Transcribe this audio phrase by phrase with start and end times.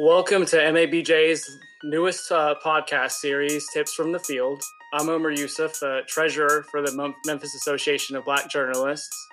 [0.00, 4.62] Welcome to MABJ's newest uh, podcast series, Tips from the Field.
[4.92, 9.26] I'm Omer Yusuf, the treasurer for the Memphis Association of Black Journalists.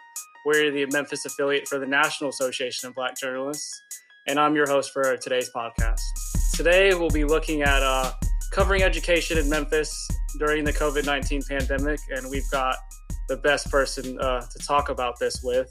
[0.44, 3.80] We're the Memphis affiliate for the National Association of Black Journalists,
[4.28, 6.02] and I'm your host for today's podcast.
[6.56, 8.14] Today, we'll be looking at uh,
[8.52, 10.08] covering education in Memphis
[10.40, 12.76] during the COVID 19 pandemic, and we've got
[13.30, 15.70] the best person uh, to talk about this with,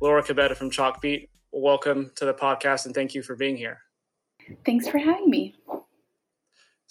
[0.00, 1.28] Laura Kebede from Chalkbeat.
[1.52, 3.82] Welcome to the podcast, and thank you for being here.
[4.64, 5.54] Thanks for having me.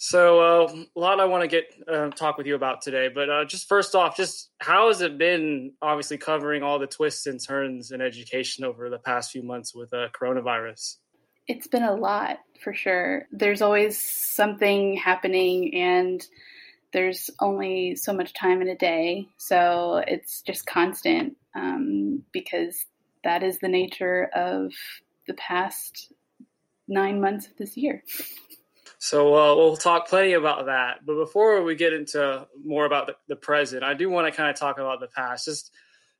[0.02, 3.28] So, uh, a lot I want to get uh, talk with you about today, but
[3.28, 5.74] uh, just first off, just how has it been?
[5.82, 9.92] Obviously, covering all the twists and turns in education over the past few months with
[9.92, 10.96] uh, coronavirus.
[11.48, 13.26] It's been a lot for sure.
[13.30, 16.26] There's always something happening, and
[16.94, 22.86] there's only so much time in a day, so it's just constant um, because
[23.22, 24.72] that is the nature of
[25.26, 26.10] the past
[26.90, 28.02] nine months of this year.
[28.98, 31.06] So uh, we'll talk plenty about that.
[31.06, 34.50] But before we get into more about the, the present, I do want to kind
[34.50, 35.46] of talk about the past.
[35.46, 35.72] Just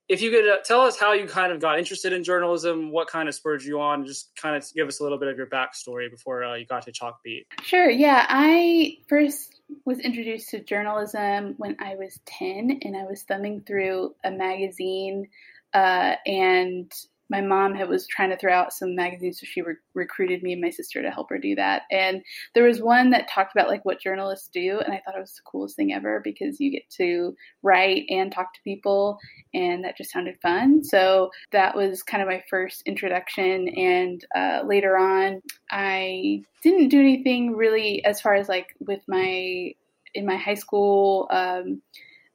[0.08, 3.06] if you could uh, tell us how you kind of got interested in journalism, what
[3.06, 5.46] kind of spurred you on, just kind of give us a little bit of your
[5.46, 7.44] backstory before uh, you got to Chalkbeat.
[7.62, 7.90] Sure.
[7.90, 13.60] Yeah, I first was introduced to journalism when I was ten, and I was thumbing
[13.60, 15.28] through a magazine,
[15.74, 16.90] uh, and
[17.30, 20.52] my mom had, was trying to throw out some magazines, so she re- recruited me
[20.52, 21.82] and my sister to help her do that.
[21.90, 22.22] And
[22.54, 25.34] there was one that talked about like what journalists do, and I thought it was
[25.34, 29.18] the coolest thing ever because you get to write and talk to people,
[29.54, 30.82] and that just sounded fun.
[30.84, 33.68] So that was kind of my first introduction.
[33.68, 39.72] And uh, later on, I didn't do anything really as far as like with my
[40.14, 41.28] in my high school.
[41.30, 41.80] Um,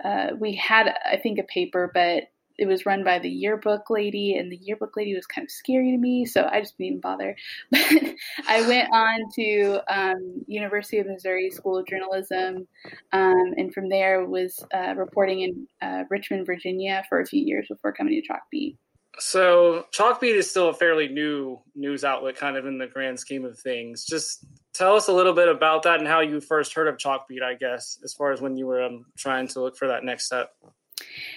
[0.03, 2.23] uh, we had, I think, a paper, but
[2.58, 5.91] it was run by the yearbook lady, and the yearbook lady was kind of scary
[5.91, 7.35] to me, so I just didn't even bother.
[7.72, 8.16] But
[8.47, 12.68] I went on to um, University of Missouri School of Journalism,
[13.12, 17.68] um, and from there was uh, reporting in uh, Richmond, Virginia, for a few years
[17.69, 18.78] before coming to Chalkbeat.
[19.19, 23.46] So Chalkbeat is still a fairly new news outlet, kind of in the grand scheme
[23.46, 24.06] of things.
[24.06, 27.41] Just tell us a little bit about that and how you first heard of Chalkbeat,
[27.44, 30.25] I guess, as far as when you were um, trying to look for that next
[30.25, 30.52] step.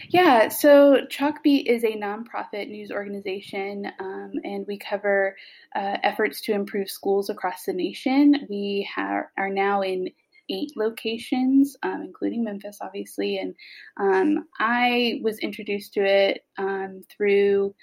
[0.08, 5.36] Yeah, so Chalkbeat is a nonprofit news organization, um, and we cover
[5.74, 8.46] uh, efforts to improve schools across the nation.
[8.48, 10.08] We ha- are now in
[10.50, 13.38] eight locations, um, including Memphis, obviously.
[13.38, 13.54] And
[13.98, 17.74] um, I was introduced to it um, through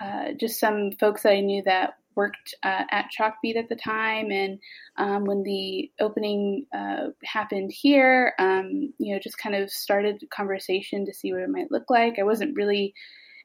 [0.00, 4.30] uh, just some folks that I knew that worked uh, at Chalkbeat at the time,
[4.30, 4.58] and
[4.96, 11.06] um, when the opening uh, happened here, um, you know, just kind of started conversation
[11.06, 12.18] to see what it might look like.
[12.18, 12.94] I wasn't really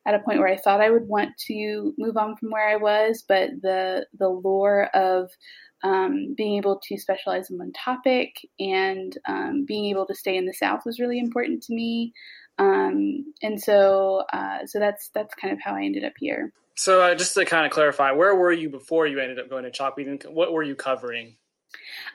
[0.05, 2.77] at a point where I thought I would want to move on from where I
[2.77, 5.29] was, but the the lore of
[5.83, 10.45] um, being able to specialize in one topic and um, being able to stay in
[10.45, 12.13] the South was really important to me.
[12.59, 16.53] Um, and so, uh, so that's that's kind of how I ended up here.
[16.81, 19.65] So, uh, just to kind of clarify, where were you before you ended up going
[19.65, 21.35] to Chalkbeat, and what were you covering?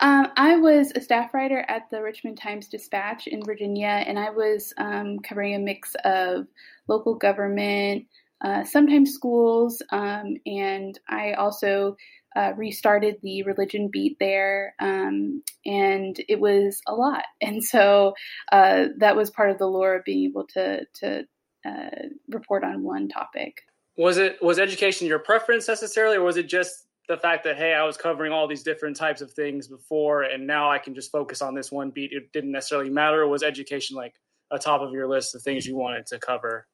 [0.01, 4.31] Um, I was a staff writer at the Richmond Times Dispatch in Virginia, and I
[4.31, 6.49] was um, covering a mix of
[6.89, 8.07] local government,
[8.45, 11.97] uh, sometimes schools, um, and I also
[12.35, 17.23] uh, restarted the religion beat there, um, and it was a lot.
[17.41, 18.15] And so
[18.51, 21.25] uh, that was part of the lore of being able to to
[21.65, 23.63] uh, report on one topic.
[23.97, 27.73] Was it was education your preference necessarily, or was it just the fact that hey,
[27.73, 31.11] I was covering all these different types of things before, and now I can just
[31.11, 32.13] focus on this one beat?
[32.13, 33.27] It didn't necessarily matter.
[33.27, 34.15] Was education like
[34.51, 36.67] a top of your list of things you wanted to cover?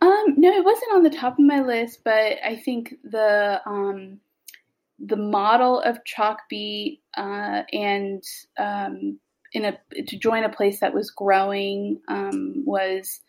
[0.00, 4.20] Um, no, it wasn't on the top of my list, but I think the um,
[4.98, 8.22] the model of Chalkbeat uh, and
[8.58, 9.18] um,
[9.52, 13.20] in a to join a place that was growing um, was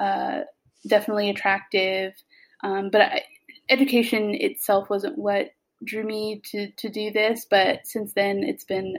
[0.00, 0.40] uh,
[0.86, 2.14] definitely attractive.
[2.62, 3.22] Um, but I,
[3.68, 5.50] education itself wasn't what
[5.84, 7.46] drew me to to do this.
[7.48, 8.98] But since then, it's been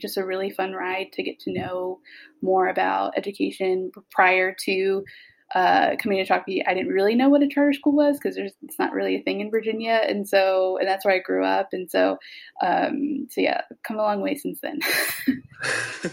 [0.00, 2.00] just a really fun ride to get to know
[2.42, 5.04] more about education prior to
[5.54, 8.78] uh, coming to Chalkbeat, I didn't really know what a charter school was because it's
[8.78, 11.88] not really a thing in Virginia, and so and that's where I grew up, and
[11.88, 12.18] so
[12.60, 14.80] um, so yeah, come a long way since then.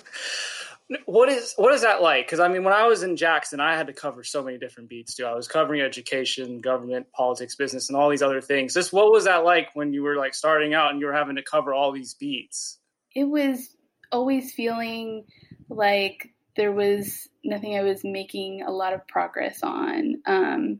[1.06, 2.26] what is what is that like?
[2.26, 4.90] Because I mean, when I was in Jackson, I had to cover so many different
[4.90, 5.26] beats too.
[5.26, 8.74] I was covering education, government, politics, business, and all these other things.
[8.74, 11.36] Just what was that like when you were like starting out and you were having
[11.38, 12.78] to cover all these beats?
[13.16, 13.76] It was
[14.12, 15.26] always feeling
[15.70, 20.80] like there was nothing I was making a lot of progress on, um,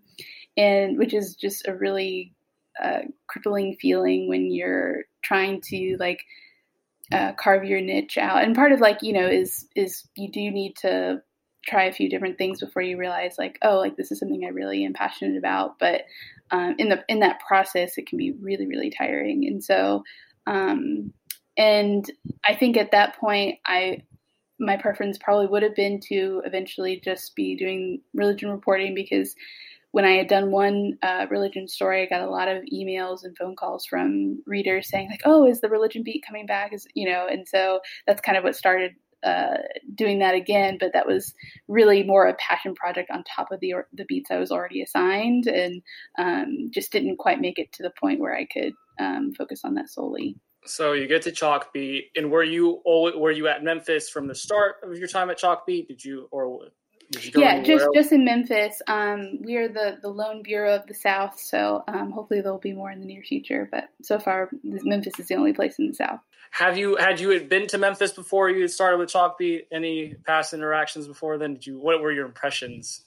[0.58, 2.34] and which is just a really
[2.82, 6.20] uh, crippling feeling when you're trying to like
[7.12, 8.44] uh, carve your niche out.
[8.44, 11.22] And part of like you know is is you do need to
[11.66, 14.50] try a few different things before you realize like oh like this is something I
[14.50, 15.80] really am passionate about.
[15.80, 16.04] But
[16.52, 19.46] um, in the in that process, it can be really really tiring.
[19.48, 20.04] And so
[20.48, 21.14] um,
[21.58, 22.10] and
[22.44, 24.04] I think at that point I
[24.60, 29.36] my preference probably would have been to eventually just be doing religion reporting because
[29.92, 33.38] when I had done one uh, religion story, I got a lot of emails and
[33.38, 37.10] phone calls from readers saying like, "Oh, is the religion beat coming back?" Is you
[37.10, 38.94] know, and so that's kind of what started
[39.24, 39.58] uh,
[39.94, 40.78] doing that again.
[40.80, 41.34] But that was
[41.68, 45.48] really more a passion project on top of the the beats I was already assigned,
[45.48, 45.82] and
[46.18, 49.76] um, just didn't quite make it to the point where I could um, focus on
[49.76, 50.38] that solely.
[50.66, 54.76] So you get to Chalkbeat, and were you were you at Memphis from the start
[54.84, 55.88] of your time at Chalkbeat?
[55.88, 56.70] Did you or
[57.36, 57.96] yeah, just else?
[57.96, 58.82] just in Memphis.
[58.88, 62.74] Um, we are the the lone bureau of the South, so um, hopefully there'll be
[62.74, 63.68] more in the near future.
[63.72, 66.20] But so far, Memphis is the only place in the South.
[66.52, 69.68] Have you had you been to Memphis before you started with Chalkbeat?
[69.72, 71.54] Any past interactions before then?
[71.54, 71.80] Did you?
[71.80, 73.06] What were your impressions?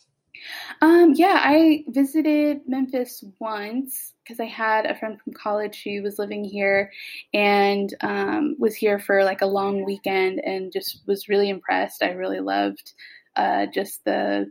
[0.80, 6.18] Um, yeah, I visited Memphis once because I had a friend from college who was
[6.18, 6.90] living here
[7.32, 12.02] and um, was here for like a long weekend and just was really impressed.
[12.02, 12.92] I really loved
[13.36, 14.50] uh, just the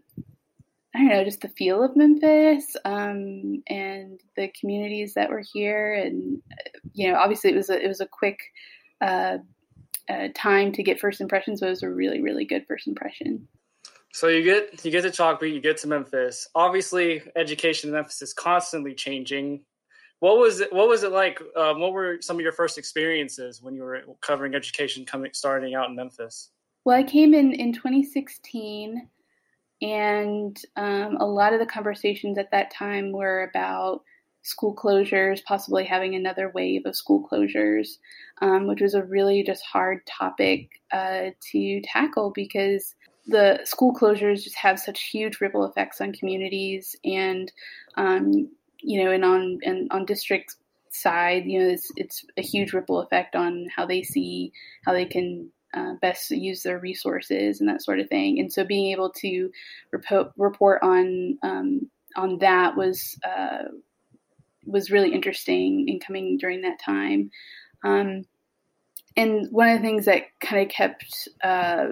[0.95, 5.93] I don't know, just the feel of Memphis um, and the communities that were here,
[5.93, 6.41] and
[6.93, 8.39] you know, obviously it was a, it was a quick
[9.01, 9.39] uh,
[10.07, 13.47] uh, time to get first impressions, but it was a really really good first impression.
[14.13, 16.47] So you get you get to Chalkbeat, you get to Memphis.
[16.53, 19.61] Obviously, education in Memphis is constantly changing.
[20.19, 20.71] What was it?
[20.71, 21.41] What was it like?
[21.57, 25.73] Um, what were some of your first experiences when you were covering education, coming starting
[25.73, 26.51] out in Memphis?
[26.85, 29.07] Well, I came in in 2016,
[29.81, 34.01] and um, a lot of the conversations at that time were about
[34.41, 37.97] school closures, possibly having another wave of school closures,
[38.41, 42.95] um, which was a really just hard topic uh, to tackle because
[43.27, 47.51] the school closures just have such huge ripple effects on communities and
[47.95, 50.57] um, you know and on and on district
[50.89, 54.51] side you know it's, it's a huge ripple effect on how they see
[54.85, 58.63] how they can uh, best use their resources and that sort of thing and so
[58.63, 59.49] being able to
[59.91, 63.63] report report on um, on that was uh,
[64.65, 67.31] was really interesting in coming during that time
[67.83, 68.23] um,
[69.15, 71.87] and one of the things that kind of kept uh,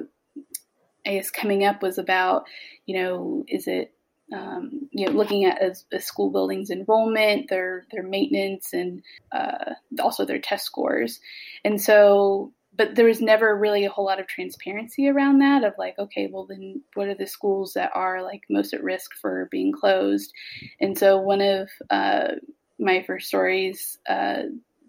[1.05, 2.45] I guess coming up was about,
[2.85, 3.93] you know, is it
[4.33, 9.03] um, you know, looking at a, a, school building's enrollment, their their maintenance, and
[9.33, 11.19] uh, also their test scores.
[11.65, 15.63] And so, but there was never really a whole lot of transparency around that.
[15.63, 19.11] Of like, okay, well then, what are the schools that are like most at risk
[19.21, 20.31] for being closed?
[20.79, 22.35] And so, one of uh,
[22.79, 24.43] my first stories uh,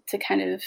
[0.09, 0.63] to kind of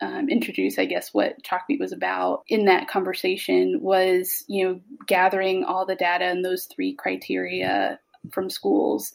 [0.00, 5.64] um, introduce, I guess, what Chalkbeat was about in that conversation was, you know, gathering
[5.64, 7.98] all the data and those three criteria
[8.32, 9.12] from schools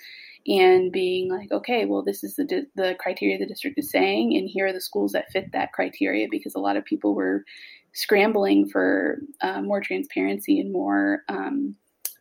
[0.48, 4.36] and being like, okay, well, this is the di- the criteria the district is saying,
[4.36, 7.44] and here are the schools that fit that criteria because a lot of people were
[7.94, 11.76] scrambling for uh, more transparency and more um,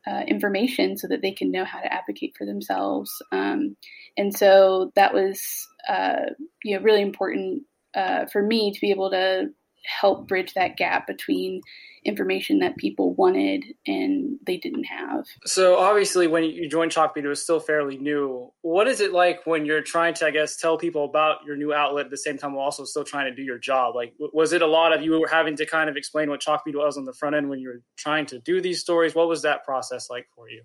[0.06, 3.10] uh, information so that they can know how to advocate for themselves.
[3.32, 3.76] Um,
[4.16, 6.26] and so that was, uh,
[6.62, 7.64] you know, really important
[7.94, 9.50] uh, for me to be able to
[9.84, 11.60] help bridge that gap between
[12.04, 15.24] information that people wanted and they didn't have.
[15.44, 18.52] So obviously when you joined Chalkbeat, it was still fairly new.
[18.62, 21.72] What is it like when you're trying to, I guess, tell people about your new
[21.72, 23.94] outlet at the same time while also still trying to do your job?
[23.94, 26.74] Like, was it a lot of you were having to kind of explain what Chalkbeat
[26.74, 29.14] was on the front end when you were trying to do these stories?
[29.14, 30.62] What was that process like for you?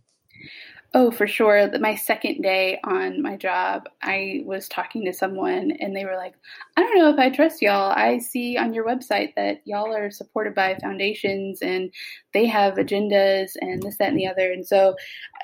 [0.96, 1.70] Oh, for sure.
[1.80, 6.34] My second day on my job, I was talking to someone and they were like,
[6.78, 7.92] I don't know if I trust y'all.
[7.96, 11.94] I see on your website that y'all are supported by foundations and
[12.34, 14.52] they have agendas and this, that, and the other.
[14.52, 14.96] And so,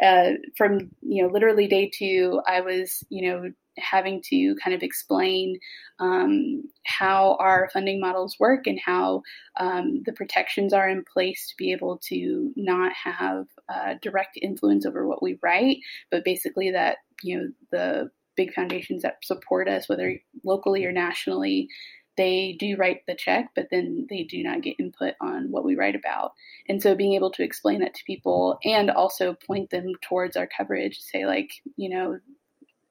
[0.01, 4.83] uh, from, you know, literally day two, I was, you know, having to kind of
[4.83, 5.59] explain
[5.99, 9.21] um, how our funding models work and how
[9.59, 14.85] um, the protections are in place to be able to not have uh, direct influence
[14.85, 15.77] over what we write,
[16.11, 21.69] but basically that you know the big foundations that support us, whether locally or nationally,
[22.17, 25.75] they do write the check, but then they do not get input on what we
[25.75, 26.31] write about.
[26.69, 30.47] And so being able to explain that to people and also point them towards our
[30.47, 32.19] coverage, say, like, you know,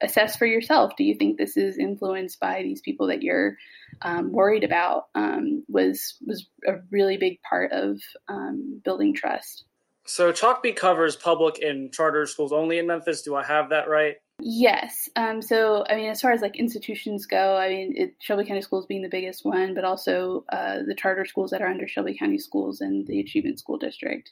[0.01, 0.93] assess for yourself.
[0.97, 3.57] Do you think this is influenced by these people that you're
[4.01, 5.05] um, worried about?
[5.15, 9.65] Um, was was a really big part of um, building trust.
[10.07, 13.23] So Chalkbeat covers public and charter schools only in Memphis.
[13.23, 14.15] Do I have that right?
[14.39, 15.09] Yes.
[15.15, 18.61] Um, so, I mean, as far as like institutions go, I mean, it, Shelby County
[18.61, 22.17] Schools being the biggest one, but also uh, the charter schools that are under Shelby
[22.17, 24.31] County Schools and the Achievement School District.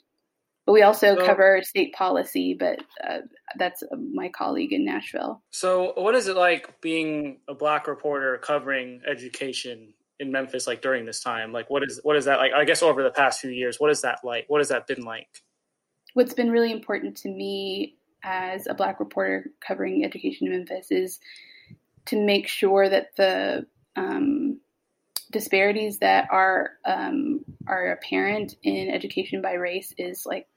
[0.65, 3.19] But we also so, cover state policy, but uh,
[3.57, 5.41] that's my colleague in Nashville.
[5.51, 11.05] So, what is it like being a black reporter covering education in Memphis, like during
[11.05, 11.51] this time?
[11.51, 12.53] Like, what is what is that like?
[12.53, 14.45] I guess over the past few years, what is that like?
[14.47, 15.27] What has that been like?
[16.13, 21.19] What's been really important to me as a black reporter covering education in Memphis is
[22.05, 23.65] to make sure that the
[23.97, 24.59] um,
[25.31, 30.47] disparities that are um, are apparent in education by race is like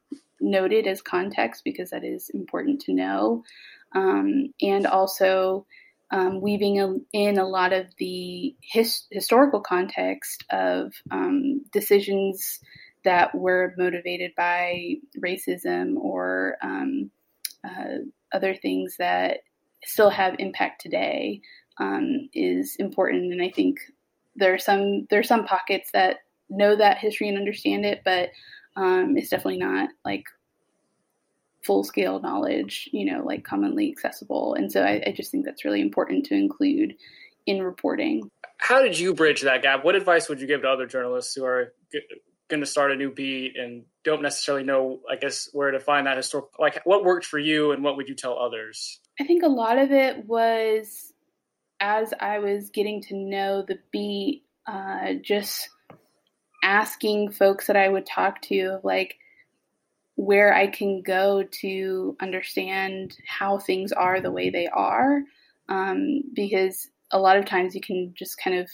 [0.41, 3.45] noted as context because that is important to know,
[3.93, 5.67] um, and also
[6.11, 12.61] um, weaving in a lot of the his, historical context of um, decisions
[13.05, 17.11] that were motivated by racism or um,
[17.65, 17.99] uh,
[18.33, 19.39] other things that
[19.85, 21.41] still have impact today
[21.79, 23.33] um, is important.
[23.33, 23.79] And I think
[24.35, 28.31] there are some there are some pockets that know that history and understand it, but
[28.77, 30.25] um, it's definitely not like
[31.65, 34.55] full scale knowledge, you know, like commonly accessible.
[34.55, 36.95] And so I, I just think that's really important to include
[37.47, 38.31] in reporting.
[38.59, 39.85] How did you bridge that gap?
[39.85, 41.73] What advice would you give to other journalists who are
[42.49, 46.07] going to start a new beat and don't necessarily know, I guess, where to find
[46.07, 46.51] that historical?
[46.59, 49.01] Like, what worked for you, and what would you tell others?
[49.21, 51.13] I think a lot of it was
[51.81, 55.69] as I was getting to know the beat, uh, just
[56.67, 59.17] asking folks that I would talk to, like,
[60.17, 65.23] where I can go to understand how things are the way they are.
[65.69, 68.69] Um, because a lot of times you can just kind of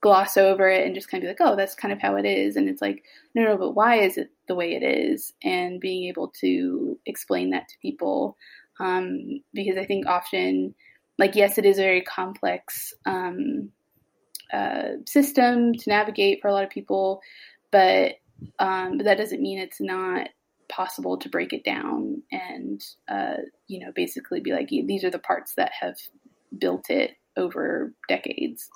[0.00, 2.24] gloss over it and just kind of be like, oh, that's kind of how it
[2.24, 2.56] is.
[2.56, 5.34] And it's like, no, no, but why is it the way it is?
[5.42, 8.36] And being able to explain that to people.
[8.80, 10.74] Um, because I think often,
[11.18, 13.70] like, yes, it is a very complex um,
[14.52, 17.20] uh, system to navigate for a lot of people,
[17.70, 18.14] but
[18.58, 20.28] um, but that doesn't mean it's not
[20.68, 23.36] possible to break it down and uh,
[23.68, 25.96] you know basically be like these are the parts that have
[26.58, 28.68] built it over decades.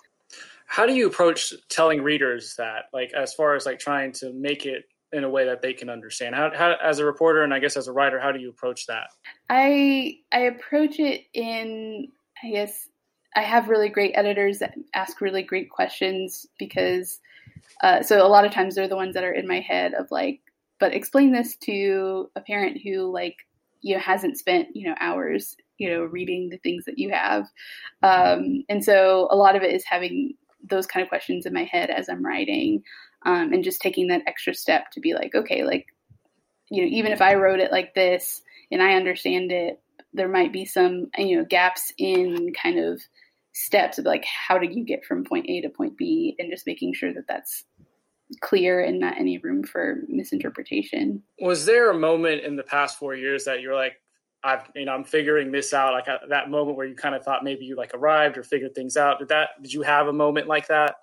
[0.67, 4.67] How do you approach telling readers that like as far as like trying to make
[4.67, 6.35] it in a way that they can understand?
[6.35, 8.87] How, how as a reporter and i guess as a writer how do you approach
[8.87, 9.09] that?
[9.49, 12.09] I i approach it in
[12.43, 12.89] i guess
[13.37, 17.21] i have really great editors that ask really great questions because
[17.83, 20.11] uh, so a lot of times they're the ones that are in my head of
[20.11, 20.41] like,
[20.79, 23.37] but explain this to a parent who like
[23.81, 27.47] you know hasn't spent you know hours you know reading the things that you have,
[28.03, 30.35] um, and so a lot of it is having
[30.69, 32.83] those kind of questions in my head as I'm writing,
[33.25, 35.87] um, and just taking that extra step to be like, okay, like
[36.71, 39.81] you know even if I wrote it like this and I understand it,
[40.15, 43.01] there might be some you know gaps in kind of
[43.57, 46.67] steps of like how did you get from point A to point B and just
[46.67, 47.65] making sure that that's
[48.43, 51.23] clear and not any room for misinterpretation.
[51.41, 53.95] Was there a moment in the past 4 years that you're like
[54.45, 57.25] I've you know I'm figuring this out like uh, that moment where you kind of
[57.25, 60.13] thought maybe you like arrived or figured things out did that did you have a
[60.13, 60.97] moment like that?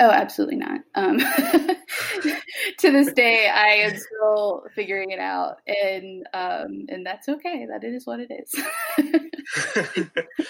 [0.00, 0.80] Oh, absolutely not.
[0.96, 1.18] Um,
[2.78, 7.66] to this day, I am still figuring it out, and um, and that's okay.
[7.70, 8.52] That it is what it is.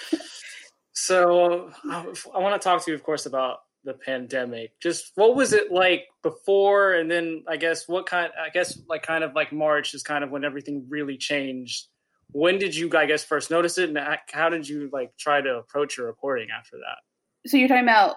[0.95, 4.79] So I, I want to talk to you, of course, about the pandemic.
[4.81, 8.31] Just what was it like before, and then I guess what kind?
[8.41, 11.87] I guess like kind of like March is kind of when everything really changed.
[12.31, 13.99] When did you, I guess, first notice it, and
[14.31, 17.49] how did you like try to approach your reporting after that?
[17.49, 18.15] So you're talking about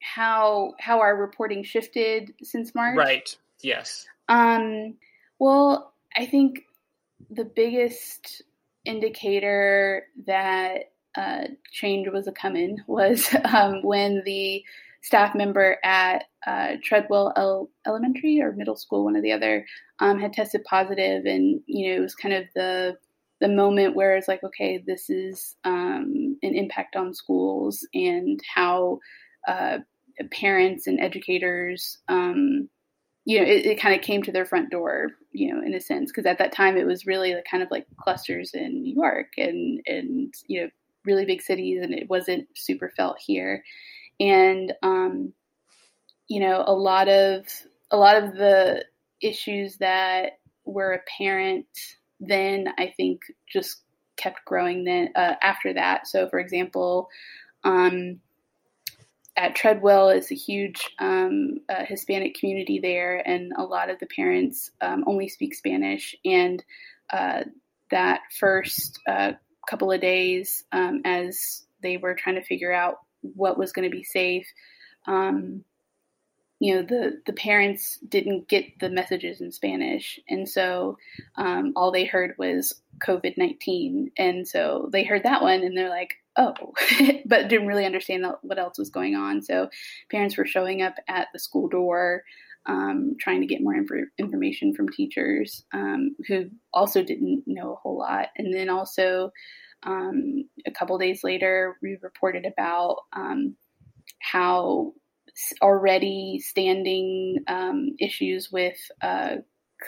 [0.00, 3.36] how how our reporting shifted since March, right?
[3.62, 4.06] Yes.
[4.28, 4.94] Um.
[5.38, 6.60] Well, I think
[7.30, 8.42] the biggest
[8.84, 14.62] indicator that uh, change was a coming was um, when the
[15.00, 19.66] staff member at uh, Treadwell El- Elementary or middle school, one or the other,
[20.00, 22.96] um, had tested positive, and you know it was kind of the
[23.40, 28.98] the moment where it's like, okay, this is um, an impact on schools and how
[29.46, 29.78] uh,
[30.32, 32.68] parents and educators, um,
[33.24, 35.80] you know, it, it kind of came to their front door, you know, in a
[35.80, 38.94] sense, because at that time it was really the kind of like clusters in New
[38.94, 40.68] York and and you know
[41.04, 43.64] really big cities and it wasn't super felt here.
[44.20, 45.32] And, um,
[46.26, 47.46] you know, a lot of,
[47.90, 48.84] a lot of the
[49.20, 51.66] issues that were apparent
[52.20, 53.82] then, I think just
[54.16, 56.06] kept growing then uh, after that.
[56.06, 57.08] So for example,
[57.64, 58.20] um,
[59.36, 64.06] at Treadwell is a huge um, uh, Hispanic community there, and a lot of the
[64.06, 66.16] parents um, only speak Spanish.
[66.24, 66.62] And
[67.12, 67.44] uh,
[67.92, 69.32] that first uh,
[69.68, 73.96] couple of days um, as they were trying to figure out what was going to
[73.96, 74.46] be safe.
[75.06, 75.64] Um,
[76.60, 80.98] you know, the the parents didn't get the messages in Spanish, and so
[81.36, 85.88] um, all they heard was COVID nineteen, and so they heard that one, and they're
[85.88, 86.54] like, oh,
[87.26, 89.42] but didn't really understand what else was going on.
[89.42, 89.70] So
[90.10, 92.24] parents were showing up at the school door.
[92.68, 97.76] Um, trying to get more inf- information from teachers um, who also didn't know a
[97.76, 98.26] whole lot.
[98.36, 99.32] And then also,
[99.84, 103.56] um, a couple days later, we reported about um,
[104.20, 104.92] how
[105.62, 109.36] already standing um, issues with uh,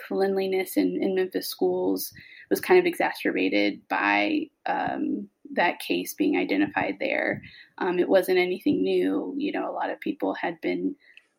[0.07, 2.13] cleanliness in, in, Memphis schools
[2.49, 7.43] was kind of exacerbated by um, that case being identified there.
[7.79, 9.35] Um, it wasn't anything new.
[9.37, 10.95] You know, a lot of people had been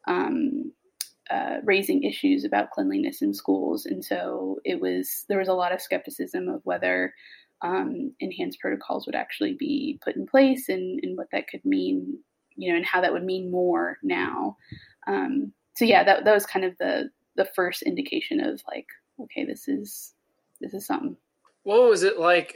[0.08, 0.74] um,
[1.32, 5.72] uh, raising issues about cleanliness in schools, and so it was there was a lot
[5.72, 7.14] of skepticism of whether
[7.62, 12.18] um, enhanced protocols would actually be put in place and, and what that could mean
[12.56, 14.58] you know, and how that would mean more now.
[15.08, 18.88] Um, so yeah, that that was kind of the the first indication of like,
[19.20, 20.14] okay, this is
[20.60, 21.18] this is something.
[21.64, 22.56] What was it like?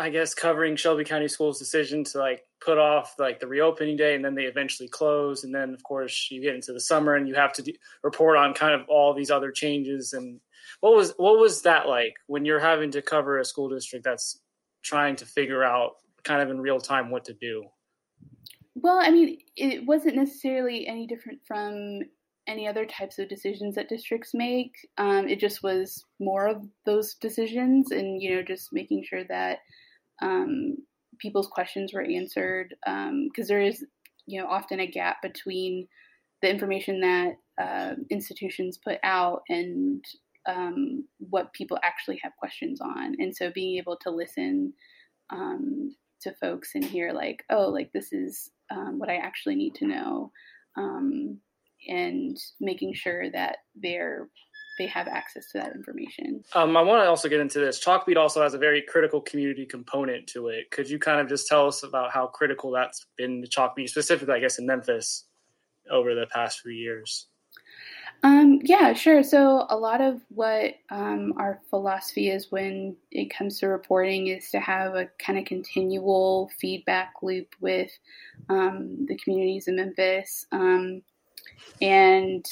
[0.00, 4.14] I guess covering Shelby County Schools' decision to like put off like the reopening day,
[4.14, 7.28] and then they eventually close, and then of course you get into the summer, and
[7.28, 10.14] you have to report on kind of all these other changes.
[10.14, 10.40] And
[10.80, 14.40] what was what was that like when you're having to cover a school district that's
[14.82, 17.64] trying to figure out kind of in real time what to do?
[18.74, 22.00] Well, I mean, it wasn't necessarily any different from
[22.46, 24.74] any other types of decisions that districts make.
[24.96, 29.58] Um, it just was more of those decisions, and you know, just making sure that
[30.22, 30.76] um,
[31.18, 33.84] people's questions were answered because um, there is,
[34.26, 35.86] you know, often a gap between
[36.42, 40.02] the information that uh, institutions put out and
[40.48, 44.72] um, what people actually have questions on, and so being able to listen
[45.30, 49.74] um, to folks and hear like, oh, like this is um, what I actually need
[49.76, 50.32] to know,
[50.76, 51.38] um,
[51.88, 54.28] and making sure that they're
[54.78, 56.42] they have access to that information.
[56.54, 57.84] Um, I want to also get into this.
[57.84, 60.70] Chalkbeat also has a very critical community component to it.
[60.70, 64.34] Could you kind of just tell us about how critical that's been to Chalkbeat, specifically,
[64.34, 65.26] I guess, in Memphis
[65.90, 67.26] over the past few years?
[68.22, 69.22] Um, yeah, sure.
[69.22, 74.50] So a lot of what um, our philosophy is when it comes to reporting is
[74.50, 77.90] to have a kind of continual feedback loop with
[78.50, 81.02] um, the communities in Memphis, um,
[81.80, 82.44] and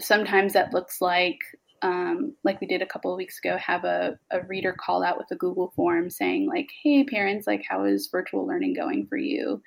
[0.00, 1.38] sometimes that looks like.
[1.80, 5.16] Um, like we did a couple of weeks ago, have a, a reader call out
[5.16, 9.16] with a Google form saying like, "Hey parents, like how is virtual learning going for
[9.16, 9.62] you?"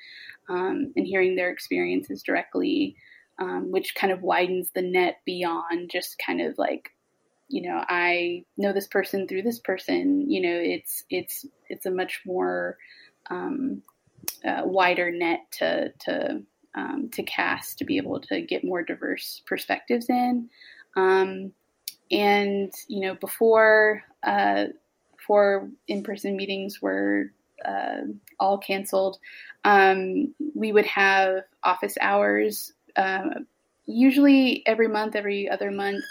[0.49, 2.97] Um, and hearing their experiences directly
[3.41, 6.93] um, which kind of widens the net beyond just kind of like
[7.47, 11.91] you know i know this person through this person you know it's it's it's a
[11.91, 12.77] much more
[13.29, 13.81] um,
[14.45, 16.41] uh, wider net to to
[16.75, 20.49] um, to cast to be able to get more diverse perspectives in.
[20.95, 21.51] Um,
[22.11, 24.65] and you know before uh,
[25.17, 27.31] before in-person meetings were
[27.63, 28.01] uh,
[28.39, 29.17] all canceled
[29.63, 33.47] um, we would have office hours um,
[33.85, 36.03] usually every month, every other month,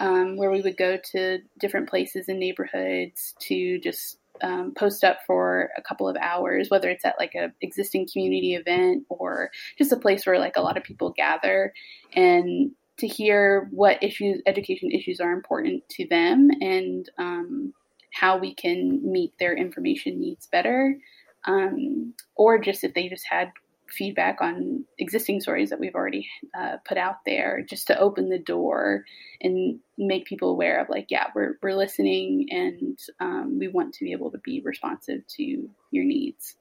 [0.00, 5.18] um, where we would go to different places and neighborhoods to just um, post up
[5.26, 9.92] for a couple of hours, whether it's at like a existing community event or just
[9.92, 11.72] a place where like a lot of people gather
[12.14, 17.72] and to hear what issues, education issues are important to them and um,
[18.12, 20.96] how we can meet their information needs better.
[21.44, 23.50] Um, or just if they just had
[23.92, 26.28] feedback on existing stories that we've already
[26.58, 29.04] uh, put out there just to open the door
[29.40, 34.04] and make people aware of like yeah we're, we're listening and um, we want to
[34.04, 36.56] be able to be responsive to your needs.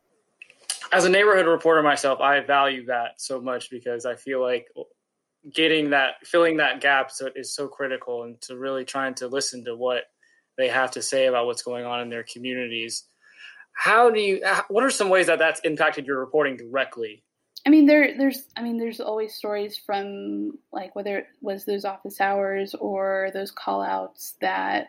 [0.91, 4.67] As a neighborhood reporter myself i value that so much because i feel like
[5.53, 9.63] getting that filling that gap so, is so critical and to really trying to listen
[9.65, 10.03] to what
[10.57, 13.05] they have to say about what's going on in their communities
[13.73, 17.23] how do you what are some ways that that's impacted your reporting directly?
[17.65, 21.85] I mean there there's i mean there's always stories from like whether it was those
[21.85, 24.87] office hours or those call outs that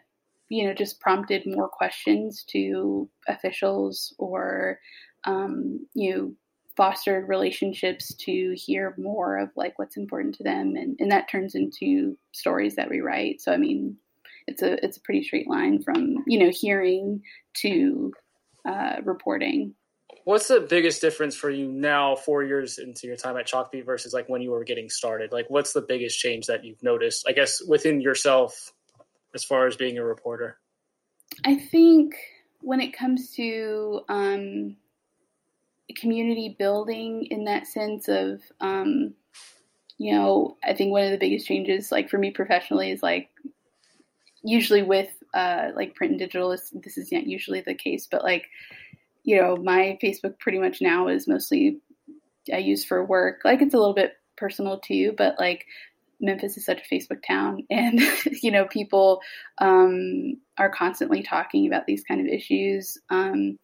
[0.49, 4.79] you know just prompted more questions to officials or
[5.25, 6.33] um, you know
[6.77, 10.75] fostered relationships to hear more of like what's important to them.
[10.75, 13.40] And, and that turns into stories that we write.
[13.40, 13.97] So i mean
[14.47, 17.23] it's a it's a pretty straight line from you know hearing
[17.55, 18.12] to
[18.64, 19.75] uh, reporting.
[20.25, 24.12] What's the biggest difference for you now, four years into your time at Chalkbeat versus
[24.12, 25.33] like when you were getting started?
[25.33, 27.25] Like, what's the biggest change that you've noticed?
[27.27, 28.72] I guess within yourself,
[29.35, 30.59] as far as being a reporter.
[31.44, 32.14] I think
[32.61, 34.77] when it comes to um,
[35.96, 39.14] community building, in that sense of, um,
[39.98, 43.31] you know, I think one of the biggest changes, like for me professionally, is like
[44.42, 48.23] usually with uh, like print and digital, is this is not usually the case, but
[48.23, 48.47] like,
[49.25, 51.81] you know, my Facebook pretty much now is mostly
[52.53, 53.42] I use for work.
[53.45, 55.66] Like it's a little bit personal too, but like
[56.21, 58.01] Memphis is such a Facebook town, and
[58.42, 59.21] you know people
[59.59, 63.59] um, are constantly talking about these kind of issues, um,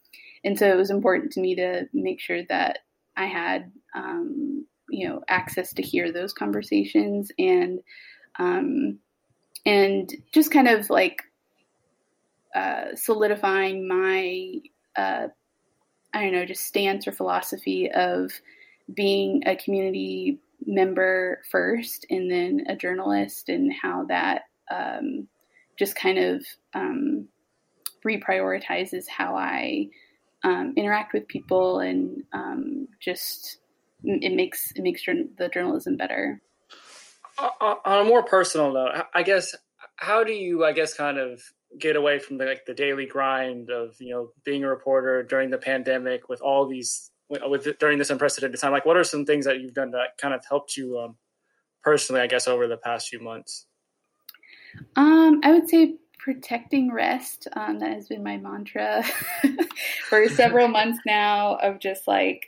[0.44, 2.80] and so it was important to me to make sure that
[3.16, 7.80] I had um, you know access to hear those conversations and
[8.38, 8.98] um,
[9.64, 11.22] and just kind of like
[12.54, 14.54] uh, solidifying my
[14.96, 15.28] uh,
[16.14, 18.32] I don't know just stance or philosophy of
[18.92, 25.28] being a community member first and then a journalist and how that um,
[25.78, 27.28] just kind of um,
[28.04, 29.88] reprioritizes how I
[30.44, 33.58] um, interact with people and um, just
[34.04, 36.40] it makes it makes the journalism better.
[37.60, 39.54] On a more personal note, I guess
[39.96, 41.42] how do you I guess kind of
[41.78, 45.50] get away from the, like the daily grind of you know being a reporter during
[45.50, 48.72] the pandemic with all these with during this unprecedented time?
[48.72, 51.16] Like, what are some things that you've done that kind of helped you um,
[51.82, 52.20] personally?
[52.20, 53.66] I guess over the past few months.
[54.96, 57.48] Um, I would say protecting rest.
[57.54, 59.02] Um, that has been my mantra
[60.08, 61.56] for several months now.
[61.56, 62.46] Of just like,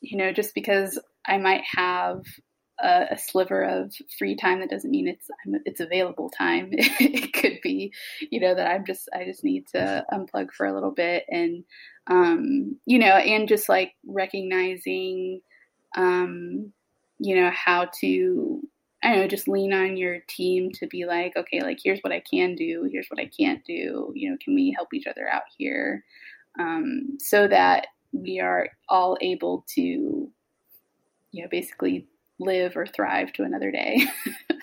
[0.00, 2.22] you know, just because I might have
[2.82, 5.28] a, a, sliver of free time, that doesn't mean it's
[5.64, 6.70] it's available time.
[6.72, 7.92] it could be,
[8.30, 11.64] you know, that I'm just I just need to unplug for a little bit and
[12.08, 15.40] um, you know, and just like recognizing,
[15.96, 16.72] um,
[17.18, 18.60] you know, how to,
[19.02, 22.12] I don't know, just lean on your team to be like, okay, like here's what
[22.12, 24.12] I can do, here's what I can't do.
[24.14, 26.04] You know, can we help each other out here,
[26.58, 32.08] um, so that we are all able to, you know, basically
[32.44, 34.06] live or thrive to another day.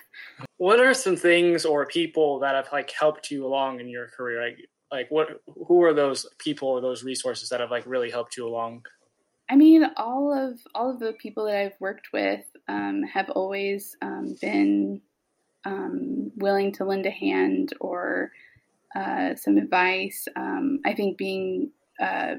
[0.56, 4.42] what are some things or people that have like helped you along in your career?
[4.42, 4.58] Like
[4.90, 5.28] like what
[5.66, 8.84] who are those people or those resources that have like really helped you along
[9.48, 13.96] i mean all of all of the people that i've worked with um, have always
[14.02, 15.00] um, been
[15.64, 18.30] um, willing to lend a hand or
[18.96, 22.34] uh, some advice um, i think being uh,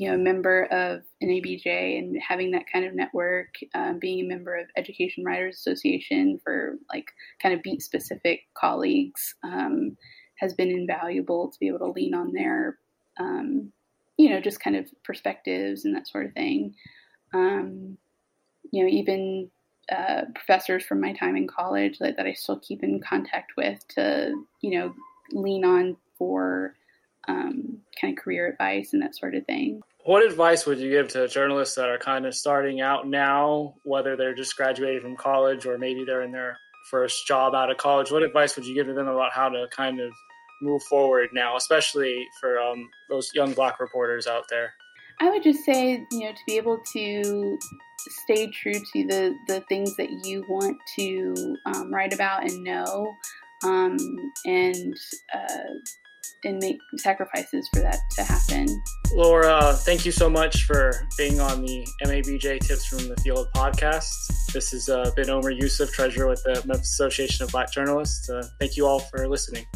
[0.00, 4.28] you know a member of NABJ and having that kind of network, um, being a
[4.28, 9.98] member of Education Writers Association for like kind of beat specific colleagues, um,
[10.36, 12.78] has been invaluable to be able to lean on their,
[13.18, 13.70] um,
[14.16, 16.74] you know, just kind of perspectives and that sort of thing.
[17.34, 17.98] Um,
[18.72, 19.50] you know, even
[19.92, 23.86] uh, professors from my time in college that, that I still keep in contact with
[23.88, 24.32] to,
[24.62, 24.94] you know,
[25.32, 26.74] lean on for
[27.28, 29.82] um, kind of career advice and that sort of thing.
[30.04, 34.16] What advice would you give to journalists that are kind of starting out now, whether
[34.16, 36.58] they're just graduated from college or maybe they're in their
[36.90, 38.10] first job out of college?
[38.10, 40.12] What advice would you give to them about how to kind of
[40.62, 44.72] move forward now, especially for um, those young black reporters out there?
[45.20, 47.58] I would just say, you know, to be able to
[48.24, 53.12] stay true to the, the things that you want to um, write about and know,
[53.64, 53.98] um,
[54.46, 54.96] and
[55.34, 55.74] uh,
[56.44, 58.66] and make sacrifices for that to happen.
[59.12, 64.12] Laura, thank you so much for being on the MABJ Tips from the Field podcast.
[64.52, 68.28] This has uh, been Omer Yusuf, treasurer with the Memphis Association of Black Journalists.
[68.30, 69.66] Uh, thank you all for listening.